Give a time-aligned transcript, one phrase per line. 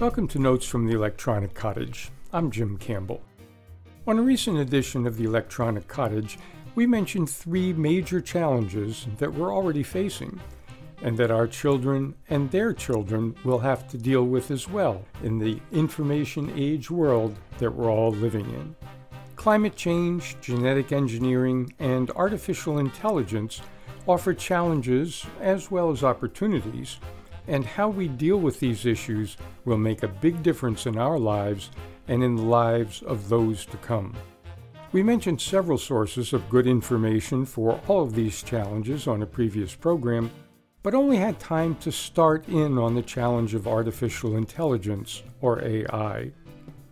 [0.00, 2.10] Welcome to Notes from the Electronic Cottage.
[2.32, 3.20] I'm Jim Campbell.
[4.06, 6.38] On a recent edition of the Electronic Cottage,
[6.74, 10.40] we mentioned three major challenges that we're already facing
[11.02, 15.38] and that our children and their children will have to deal with as well in
[15.38, 18.74] the information age world that we're all living in.
[19.36, 23.60] Climate change, genetic engineering, and artificial intelligence
[24.08, 26.96] offer challenges as well as opportunities
[27.50, 31.70] and how we deal with these issues will make a big difference in our lives
[32.06, 34.14] and in the lives of those to come.
[34.92, 39.74] We mentioned several sources of good information for all of these challenges on a previous
[39.74, 40.30] program,
[40.84, 46.30] but only had time to start in on the challenge of artificial intelligence, or AI.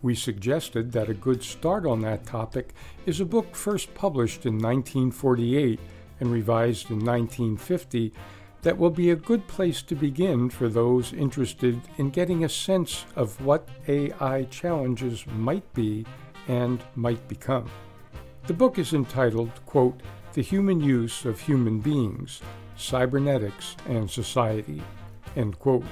[0.01, 2.73] We suggested that a good start on that topic
[3.05, 5.79] is a book first published in 1948
[6.19, 8.13] and revised in 1950
[8.61, 13.05] that will be a good place to begin for those interested in getting a sense
[13.15, 16.05] of what AI challenges might be
[16.47, 17.69] and might become.
[18.47, 20.01] The book is entitled, quote,
[20.33, 22.41] The Human Use of Human Beings,
[22.75, 24.81] Cybernetics and Society,
[25.35, 25.85] end quote.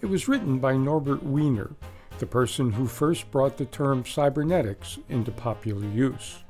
[0.00, 1.70] It was written by Norbert Wiener,
[2.18, 6.42] the person who first brought the term cybernetics into popular use.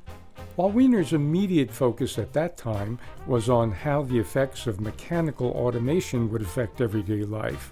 [0.59, 6.29] While Wiener's immediate focus at that time was on how the effects of mechanical automation
[6.29, 7.71] would affect everyday life,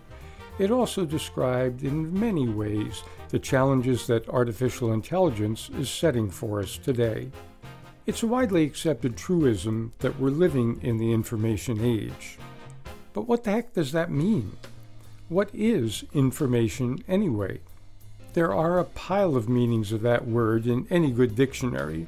[0.58, 6.78] it also described in many ways the challenges that artificial intelligence is setting for us
[6.78, 7.30] today.
[8.06, 12.38] It's a widely accepted truism that we're living in the information age.
[13.12, 14.56] But what the heck does that mean?
[15.28, 17.60] What is information anyway?
[18.32, 22.08] There are a pile of meanings of that word in any good dictionary,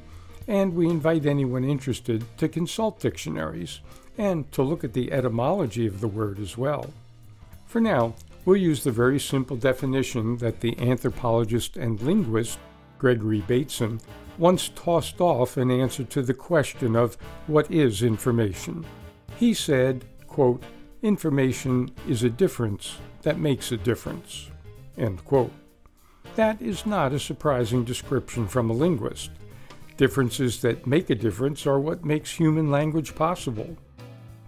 [0.50, 3.78] and we invite anyone interested to consult dictionaries
[4.18, 6.92] and to look at the etymology of the word as well.
[7.68, 12.58] For now, we'll use the very simple definition that the anthropologist and linguist
[12.98, 14.00] Gregory Bateson
[14.38, 17.14] once tossed off in answer to the question of
[17.46, 18.84] what is information.
[19.36, 20.64] He said, quote,
[21.00, 24.50] Information is a difference that makes a difference.
[24.98, 25.52] End quote.
[26.34, 29.30] That is not a surprising description from a linguist.
[30.00, 33.76] Differences that make a difference are what makes human language possible.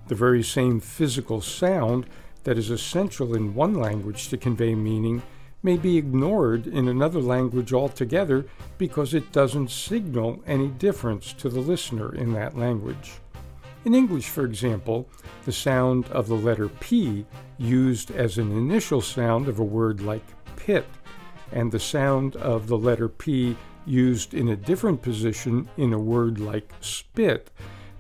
[0.09, 2.07] The very same physical sound
[2.45, 5.21] that is essential in one language to convey meaning
[5.63, 8.47] may be ignored in another language altogether
[8.79, 13.13] because it doesn't signal any difference to the listener in that language.
[13.85, 15.07] In English, for example,
[15.45, 17.27] the sound of the letter P
[17.59, 20.25] used as an initial sound of a word like
[20.57, 20.87] pit,
[21.53, 23.55] and the sound of the letter P
[23.87, 27.51] used in a different position in a word like spit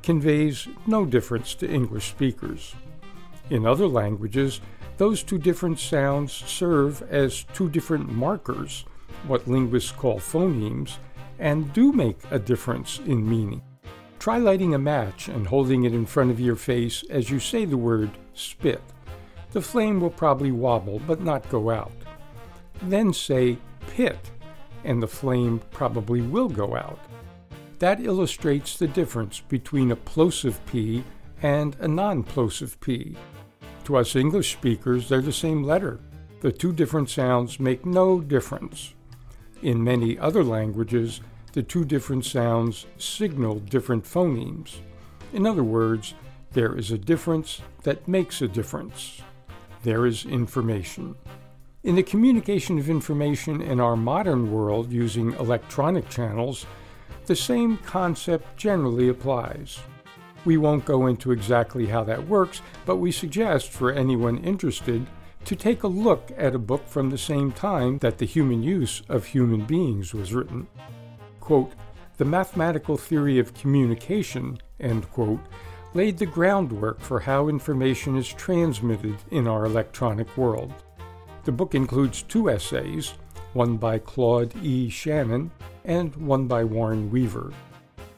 [0.02, 2.74] conveys no difference to English speakers.
[3.50, 4.60] In other languages,
[4.96, 8.84] those two different sounds serve as two different markers,
[9.26, 10.96] what linguists call phonemes,
[11.38, 13.62] and do make a difference in meaning.
[14.18, 17.64] Try lighting a match and holding it in front of your face as you say
[17.64, 18.80] the word spit.
[19.50, 21.92] The flame will probably wobble but not go out.
[22.82, 24.30] Then say pit
[24.84, 26.98] and the flame probably will go out.
[27.78, 31.02] That illustrates the difference between a plosive P
[31.42, 33.16] and a non plosive P.
[33.84, 35.98] To us English speakers, they're the same letter.
[36.40, 38.94] The two different sounds make no difference.
[39.62, 41.20] In many other languages,
[41.52, 44.76] the two different sounds signal different phonemes.
[45.32, 46.14] In other words,
[46.52, 49.22] there is a difference that makes a difference.
[49.82, 51.16] There is information.
[51.84, 56.64] In the communication of information in our modern world using electronic channels,
[57.26, 59.80] the same concept generally applies.
[60.44, 65.04] We won't go into exactly how that works, but we suggest for anyone interested
[65.44, 69.02] to take a look at a book from the same time that The Human Use
[69.08, 70.68] of Human Beings was written.
[71.40, 71.72] Quote,
[72.16, 75.40] the mathematical theory of communication, end quote,
[75.94, 80.72] laid the groundwork for how information is transmitted in our electronic world.
[81.44, 83.14] The book includes two essays,
[83.52, 84.88] one by Claude E.
[84.88, 85.50] Shannon
[85.84, 87.52] and one by Warren Weaver.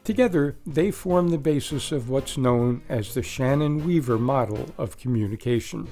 [0.05, 5.89] Together, they form the basis of what's known as the Shannon Weaver model of communication.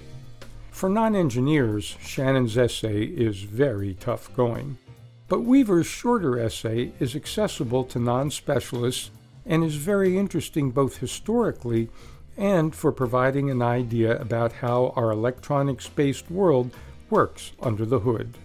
[0.70, 4.76] For non engineers, Shannon's essay is very tough going.
[5.28, 9.10] But Weaver's shorter essay is accessible to non specialists
[9.46, 11.88] and is very interesting both historically
[12.36, 16.70] and for providing an idea about how our electronics based world
[17.12, 18.38] works under the hood.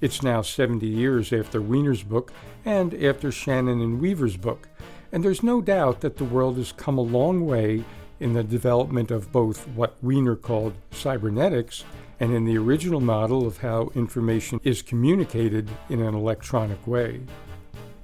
[0.00, 2.32] It's now 70 years after Wiener's book
[2.64, 4.68] and after Shannon and Weaver's book,
[5.10, 7.82] and there's no doubt that the world has come a long way
[8.20, 11.82] in the development of both what Wiener called cybernetics
[12.20, 17.22] and in the original model of how information is communicated in an electronic way.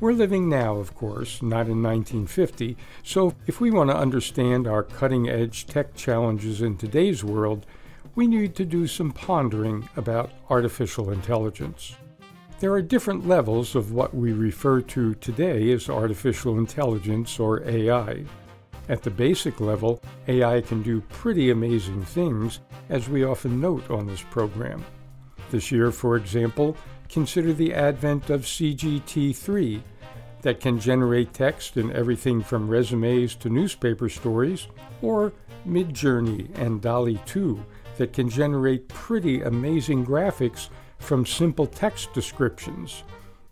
[0.00, 4.82] We're living now, of course, not in 1950, so if we want to understand our
[4.82, 7.67] cutting edge tech challenges in today's world,
[8.15, 11.97] we need to do some pondering about artificial intelligence.
[12.61, 18.25] There are different levels of what we refer to today as artificial intelligence or AI.
[18.89, 24.07] At the basic level, AI can do pretty amazing things, as we often note on
[24.07, 24.85] this program.
[25.51, 26.77] This year, for example,
[27.09, 29.83] consider the advent of GPT 3
[30.43, 34.67] that can generate text in everything from resumes to newspaper stories,
[35.03, 35.33] or
[35.67, 37.65] Midjourney and DALL-E 2
[37.99, 43.05] that can generate pretty amazing graphics from simple text descriptions.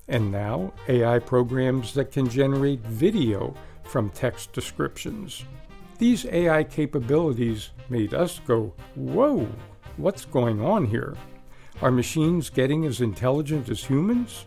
[0.09, 3.55] And now, AI programs that can generate video
[3.85, 5.45] from text descriptions.
[5.99, 9.49] These AI capabilities made us go, Whoa,
[9.97, 11.17] what's going on here?
[11.83, 14.47] Are machines getting as intelligent as humans?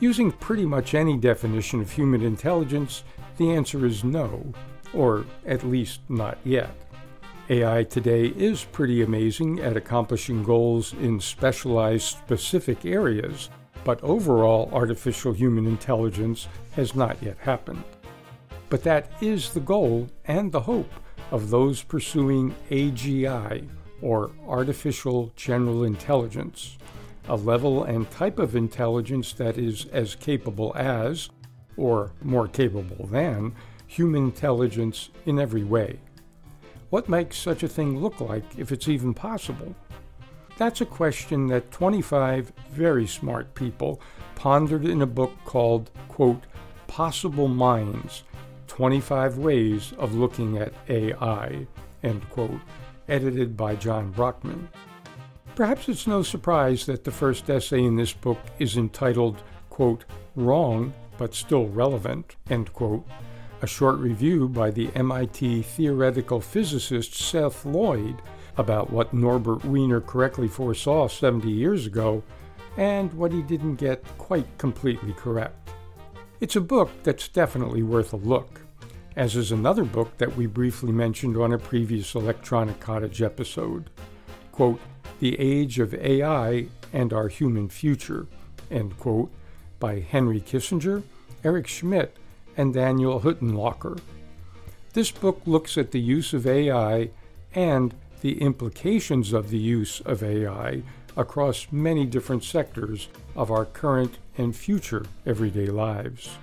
[0.00, 3.04] Using pretty much any definition of human intelligence,
[3.36, 4.52] the answer is no,
[4.92, 6.70] or at least not yet.
[7.48, 13.50] AI today is pretty amazing at accomplishing goals in specialized specific areas,
[13.84, 17.84] but overall artificial human intelligence has not yet happened.
[18.68, 20.92] But that is the goal and the hope
[21.30, 23.68] of those pursuing AGI,
[24.02, 26.78] or Artificial General Intelligence,
[27.28, 31.30] a level and type of intelligence that is as capable as,
[31.76, 33.54] or more capable than,
[33.86, 36.00] human intelligence in every way.
[36.90, 39.74] What makes such a thing look like if it's even possible?
[40.56, 44.00] That's a question that 25 very smart people
[44.36, 46.44] pondered in a book called, quote,
[46.86, 48.22] Possible Minds
[48.68, 51.66] 25 Ways of Looking at AI,
[52.02, 52.60] end quote,
[53.08, 54.68] edited by John Brockman.
[55.54, 60.04] Perhaps it's no surprise that the first essay in this book is entitled, quote,
[60.36, 63.06] Wrong but Still Relevant, end quote,
[63.62, 68.20] a short review by the MIT theoretical physicist Seth Lloyd
[68.58, 72.22] about what Norbert Wiener correctly foresaw 70 years ago
[72.76, 75.70] and what he didn't get quite completely correct.
[76.40, 78.60] It's a book that's definitely worth a look,
[79.16, 83.88] as is another book that we briefly mentioned on a previous Electronic Cottage episode.
[84.52, 84.80] Quote,
[85.20, 88.26] The Age of AI and Our Human Future,
[88.70, 89.32] end quote,
[89.78, 91.02] by Henry Kissinger,
[91.42, 92.16] Eric Schmidt,
[92.56, 94.00] and Daniel Huttenlocher.
[94.92, 97.10] This book looks at the use of AI
[97.54, 100.82] and the implications of the use of AI
[101.16, 106.36] across many different sectors of our current and future everyday lives.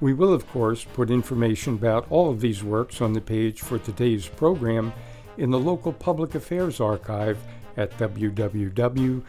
[0.00, 3.78] We will, of course, put information about all of these works on the page for
[3.78, 4.92] today's program
[5.36, 7.38] in the local public affairs archive
[7.76, 9.20] at www.weru.org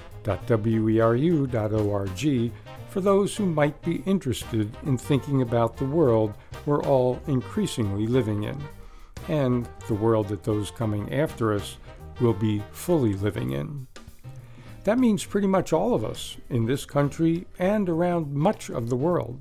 [2.90, 6.34] for those who might be interested in thinking about the world
[6.66, 8.58] we're all increasingly living in,
[9.28, 11.78] and the world that those coming after us
[12.20, 13.88] will be fully living in.
[14.84, 18.96] That means pretty much all of us in this country and around much of the
[18.96, 19.40] world.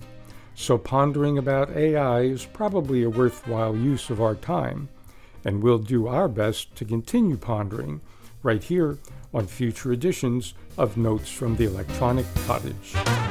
[0.54, 4.88] So, pondering about AI is probably a worthwhile use of our time,
[5.44, 8.00] and we'll do our best to continue pondering
[8.42, 8.98] right here
[9.32, 13.27] on future editions of Notes from the Electronic Cottage.